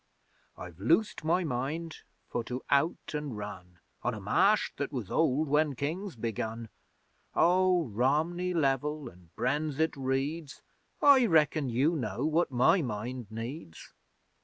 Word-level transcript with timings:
I've 0.57 0.79
loosed 0.79 1.23
my 1.23 1.43
mind 1.43 1.97
for 2.27 2.43
to 2.45 2.63
out 2.71 3.13
an' 3.13 3.35
run 3.35 3.77
On 4.01 4.15
a 4.15 4.19
Marsh 4.19 4.71
that 4.77 4.91
was 4.91 5.11
old 5.11 5.47
when 5.47 5.75
Kings 5.75 6.15
begun: 6.15 6.69
Oh, 7.35 7.85
Romney 7.85 8.51
level 8.55 9.11
an' 9.11 9.29
Brenzett 9.35 9.95
reeds, 9.95 10.63
I 11.03 11.27
reckon 11.27 11.69
you 11.69 11.95
know 11.95 12.25
what 12.25 12.49
my 12.49 12.81
mind 12.81 13.29
needs! 13.29 13.93